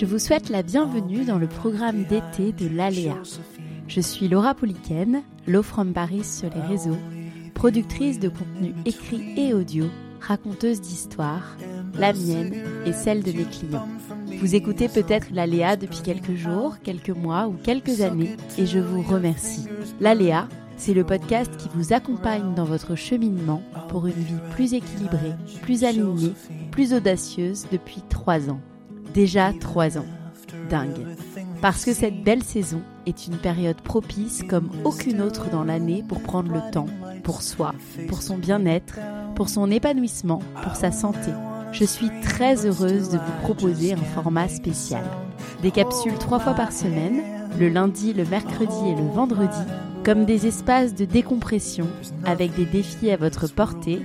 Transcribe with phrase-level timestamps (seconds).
[0.00, 3.18] Je vous souhaite la bienvenue dans le programme d'été de l'Aléa.
[3.86, 6.96] Je suis Laura Pouliken, Low from Paris sur les réseaux,
[7.52, 9.84] productrice de contenu écrit et audio,
[10.18, 11.54] raconteuse d'histoires,
[11.98, 12.54] la mienne
[12.86, 13.86] et celle de mes clients.
[14.38, 19.02] Vous écoutez peut-être l'Aléa depuis quelques jours, quelques mois ou quelques années et je vous
[19.02, 19.66] remercie.
[20.00, 20.48] L'Aléa,
[20.78, 25.84] c'est le podcast qui vous accompagne dans votre cheminement pour une vie plus équilibrée, plus
[25.84, 26.32] alignée,
[26.70, 28.60] plus audacieuse depuis trois ans.
[29.14, 30.06] Déjà trois ans.
[30.68, 31.06] Dingue.
[31.60, 36.20] Parce que cette belle saison est une période propice comme aucune autre dans l'année pour
[36.20, 36.86] prendre le temps,
[37.24, 37.74] pour soi,
[38.08, 38.98] pour son bien-être,
[39.34, 41.30] pour son épanouissement, pour sa santé.
[41.72, 45.04] Je suis très heureuse de vous proposer un format spécial.
[45.62, 47.22] Des capsules trois fois par semaine,
[47.58, 49.60] le lundi, le mercredi et le vendredi,
[50.04, 51.86] comme des espaces de décompression
[52.24, 54.02] avec des défis à votre portée,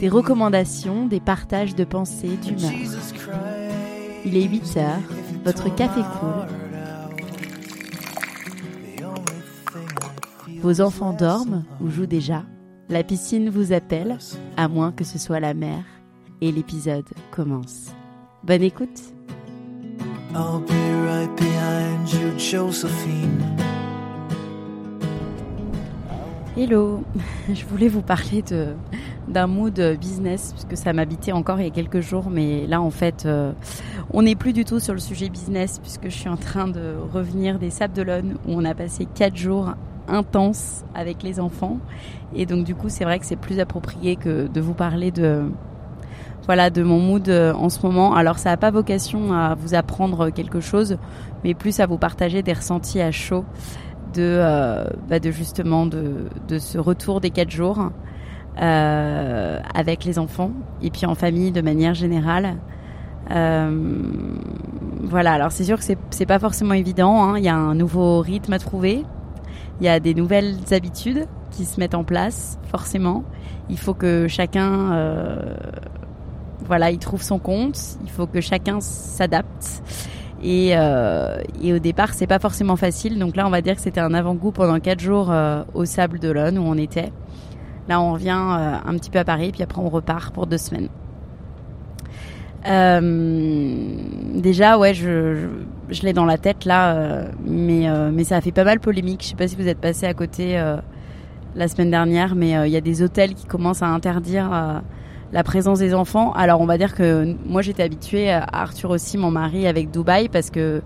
[0.00, 2.72] des recommandations, des partages de pensées, d'humeur.
[4.24, 5.00] Il est 8 heures,
[5.44, 6.58] votre café coule.
[10.60, 12.44] Vos enfants dorment ou jouent déjà.
[12.88, 14.18] La piscine vous appelle,
[14.56, 15.84] à moins que ce soit la mer.
[16.40, 17.92] Et l'épisode commence.
[18.44, 19.12] Bonne écoute
[20.34, 20.72] I'll be
[21.06, 23.42] right behind you, Josephine.
[26.56, 27.02] Hello,
[27.48, 28.74] je voulais vous parler de
[29.28, 32.90] d'un mood business puisque ça m'habitait encore il y a quelques jours, mais là en
[32.90, 33.52] fait, euh,
[34.12, 36.94] on n'est plus du tout sur le sujet business puisque je suis en train de
[37.12, 39.74] revenir des Sables d'Olonne où on a passé quatre jours
[40.08, 41.78] intenses avec les enfants
[42.34, 45.42] et donc du coup c'est vrai que c'est plus approprié que de vous parler de
[46.46, 48.14] voilà de mon mood euh, en ce moment.
[48.14, 50.96] Alors ça n'a pas vocation à vous apprendre quelque chose,
[51.44, 53.44] mais plus à vous partager des ressentis à chaud
[54.14, 57.90] de, euh, bah de justement de, de, ce retour des quatre jours
[58.60, 60.50] euh, avec les enfants
[60.82, 62.56] et puis en famille de manière générale.
[63.30, 64.02] Euh,
[65.02, 67.22] voilà, alors c'est sûr que c'est, pas forcément évident.
[67.22, 67.38] Hein.
[67.38, 69.04] Il y a un nouveau rythme à trouver.
[69.80, 73.22] Il y a des nouvelles habitudes qui se mettent en place, forcément.
[73.70, 75.54] Il faut que chacun, euh,
[76.66, 77.78] voilà, il trouve son compte.
[78.02, 79.84] Il faut que chacun s'adapte.
[80.42, 83.20] Et, au départ, c'est pas forcément facile.
[83.20, 85.32] Donc là, on va dire que c'était un avant-goût pendant quatre jours
[85.74, 87.12] au Sable d'Olonne où on était.
[87.88, 90.58] Là, on revient euh, un petit peu à Paris, puis après on repart pour deux
[90.58, 90.88] semaines.
[92.68, 93.80] Euh,
[94.34, 95.48] déjà, ouais, je,
[96.02, 99.22] l'ai dans la tête là, euh, mais ça a fait pas mal polémique.
[99.22, 100.62] Je sais pas si vous êtes passé à côté
[101.54, 104.82] la semaine dernière, mais il y a des hôtels qui commencent à interdire
[105.32, 106.32] la présence des enfants.
[106.32, 110.28] Alors on va dire que moi j'étais habituée à Arthur aussi, mon mari, avec Dubaï
[110.28, 110.82] parce que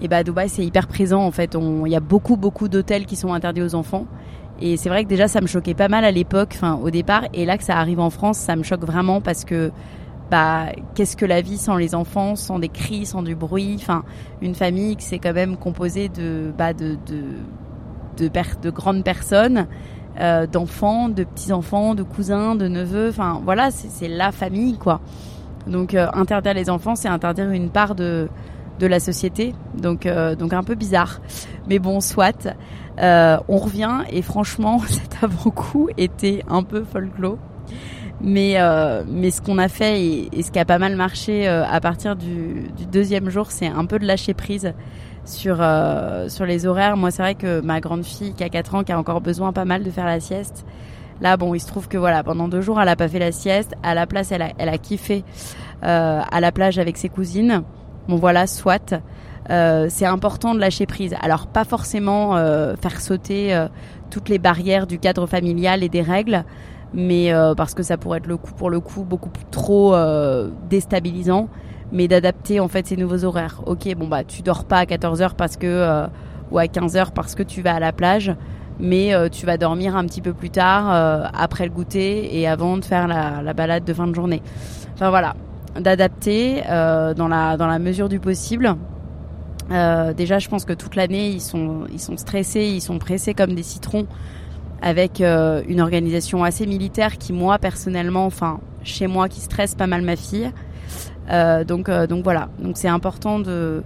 [0.00, 1.56] et bah Dubaï c'est hyper présent en fait.
[1.84, 4.06] Il y a beaucoup beaucoup d'hôtels qui sont interdits aux enfants.
[4.60, 7.24] Et c'est vrai que déjà ça me choquait pas mal à l'époque, enfin au départ,
[7.32, 9.72] et là que ça arrive en France, ça me choque vraiment parce que
[10.30, 14.04] bah qu'est-ce que la vie sans les enfants, sans des cris, sans du bruit, enfin
[14.42, 17.24] une famille qui c'est quand même composée de bah de de
[18.16, 18.30] de,
[18.62, 19.66] de grandes personnes
[20.20, 23.08] euh, d'enfants, de petits-enfants, de cousins, de neveux.
[23.08, 25.00] Enfin, voilà, c'est la famille, quoi.
[25.66, 28.28] Donc, euh, interdire les enfants, c'est interdire une part de,
[28.78, 29.54] de la société.
[29.76, 31.20] Donc, euh, donc un peu bizarre.
[31.68, 32.48] Mais bon, soit.
[33.00, 37.38] Euh, on revient et franchement, cet avant-coup était un peu folklore.
[38.20, 41.80] Mais, euh, mais ce qu'on a fait et, ce qui a pas mal marché à
[41.80, 44.72] partir du, du deuxième jour, c'est un peu de lâcher prise
[45.24, 46.96] sur euh, sur les horaires.
[46.96, 49.52] Moi, c'est vrai que ma grande fille qui a 4 ans, qui a encore besoin
[49.52, 50.64] pas mal de faire la sieste.
[51.20, 53.32] Là, bon, il se trouve que voilà, pendant deux jours, elle a pas fait la
[53.32, 53.74] sieste.
[53.82, 55.24] À la place, elle a, elle a kiffé
[55.82, 57.62] euh, à la plage avec ses cousines.
[58.08, 58.94] Bon, voilà, soit.
[59.50, 61.14] Euh, c'est important de lâcher prise.
[61.20, 63.68] Alors, pas forcément euh, faire sauter euh,
[64.10, 66.44] toutes les barrières du cadre familial et des règles,
[66.94, 69.94] mais euh, parce que ça pourrait être le coup pour le coup beaucoup trop
[70.70, 71.48] déstabilisant
[71.94, 73.62] mais d'adapter en fait ces nouveaux horaires.
[73.66, 76.06] Ok, bon bah tu dors pas à 14h parce que euh,
[76.50, 78.34] ou à 15h parce que tu vas à la plage,
[78.78, 82.46] mais euh, tu vas dormir un petit peu plus tard euh, après le goûter et
[82.46, 84.42] avant de faire la, la, balade de fin de journée.
[84.94, 85.34] Enfin voilà,
[85.80, 88.76] d'adapter dans la dans la mesure du possible.
[89.70, 93.54] déjà, je pense que toute l'année, ils sont, ils sont stressés, ils sont pressés comme
[93.54, 94.06] des citrons,
[94.82, 100.02] avec une organisation assez militaire qui, moi, personnellement, enfin, chez moi, qui stresse pas mal
[100.02, 100.50] ma fille.
[101.66, 102.48] donc, donc voilà.
[102.58, 103.82] Donc c'est important de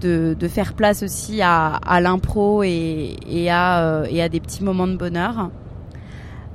[0.00, 3.16] de, faire place aussi à, l'impro et,
[3.50, 5.50] à, et à des petits moments de bonheur.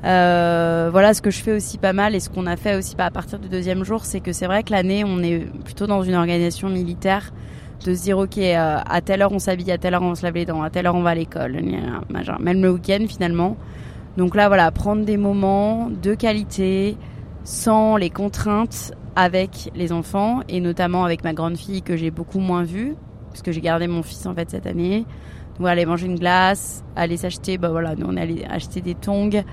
[0.06, 2.96] Euh, voilà ce que je fais aussi pas mal et ce qu'on a fait aussi
[2.98, 6.04] à partir du deuxième jour, c'est que c'est vrai que l'année on est plutôt dans
[6.04, 7.32] une organisation militaire
[7.86, 10.24] de se dire ok euh, à telle heure on s'habille, à telle heure on se
[10.24, 11.58] lave les dents, à telle heure on va à l'école,
[12.40, 13.56] même le week-end finalement.
[14.18, 16.98] Donc là voilà prendre des moments de qualité
[17.46, 22.40] sans les contraintes avec les enfants et notamment avec ma grande fille que j'ai beaucoup
[22.40, 22.96] moins vue
[23.30, 25.06] puisque j'ai gardé mon fils en fait cette année.
[25.58, 29.44] Donc aller manger une glace, aller s'acheter, bah voilà, nous on allé acheter des tongs.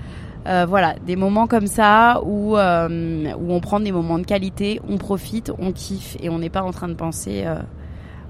[0.47, 4.81] Euh, voilà, des moments comme ça où, euh, où on prend des moments de qualité,
[4.89, 7.57] on profite, on kiffe et on n'est pas en train de penser euh,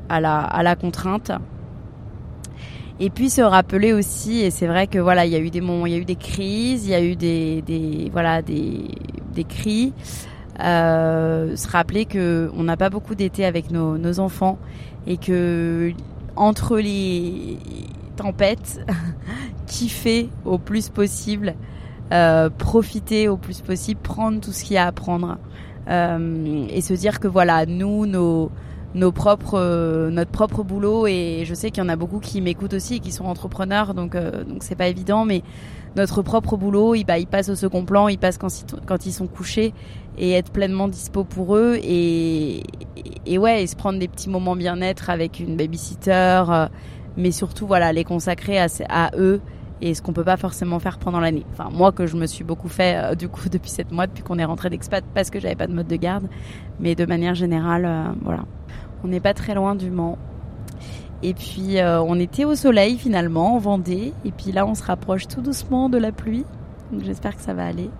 [0.08, 1.30] à, la, à la contrainte.
[2.98, 5.60] Et puis se rappeler aussi, et c'est vrai que voilà, il y a eu des
[5.60, 8.88] moments, il y a eu des crises, il y a eu des, des voilà des,
[9.32, 9.94] des cris.
[10.58, 14.58] se rappeler que on n'a pas beaucoup d'été avec nos, nos enfants
[15.06, 15.92] et que
[16.36, 17.56] entre les
[18.16, 18.84] tempêtes,
[19.66, 21.54] kiffer au plus possible,
[22.12, 25.38] euh, profiter au plus possible, prendre tout ce qu'il y a à prendre.
[25.88, 28.50] Euh, et se dire que voilà, nous, nos
[28.92, 32.74] nos propres notre propre boulot et je sais qu'il y en a beaucoup qui m'écoutent
[32.74, 35.44] aussi et qui sont entrepreneurs donc euh, donc c'est pas évident mais
[35.94, 39.28] notre propre boulot il, bah, il passe au second plan il passe quand, ils sont
[39.28, 39.72] couchés
[40.18, 42.62] et être pleinement dispo pour eux et,
[43.26, 46.68] et, ouais, et se prendre des petits moments bien-être avec une babysitter, euh,
[47.16, 49.40] mais surtout voilà, les consacrer à eux
[49.80, 51.44] et ce qu'on peut pas forcément faire pendant l'année.
[51.52, 54.22] Enfin, moi que je me suis beaucoup fait euh, du coup depuis sept mois, depuis
[54.22, 56.28] qu'on est rentré d'expat parce que j'avais pas de mode de garde,
[56.78, 58.44] mais de manière générale, euh, voilà,
[59.04, 60.18] on n'est pas très loin du Mans.
[61.22, 65.28] Et puis on était au soleil finalement en Vendée, et puis là on se rapproche
[65.28, 66.46] tout doucement de la pluie.
[66.98, 67.90] J'espère que ça va aller.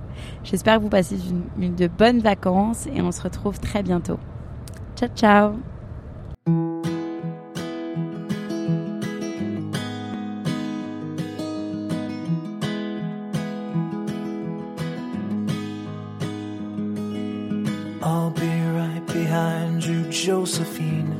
[0.45, 1.17] J'espère que vous passez
[1.59, 4.19] une, de bonnes vacances et on se retrouve très bientôt.
[4.97, 6.90] Ciao ciao
[19.31, 21.20] behind you, Josephine.